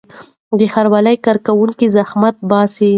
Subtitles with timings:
[0.59, 2.89] د ښاروالۍ کارکوونکي زحمت باسي.